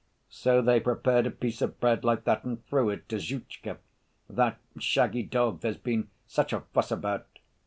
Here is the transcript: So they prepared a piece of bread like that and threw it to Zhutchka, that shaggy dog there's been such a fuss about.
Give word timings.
So 0.31 0.63
they 0.63 0.79
prepared 0.79 1.27
a 1.27 1.29
piece 1.29 1.61
of 1.61 1.79
bread 1.79 2.03
like 2.03 2.23
that 2.23 2.43
and 2.43 2.65
threw 2.65 2.89
it 2.89 3.07
to 3.09 3.17
Zhutchka, 3.17 3.77
that 4.31 4.57
shaggy 4.79 5.21
dog 5.21 5.59
there's 5.61 5.77
been 5.77 6.09
such 6.25 6.53
a 6.53 6.61
fuss 6.73 6.89
about. 6.89 7.27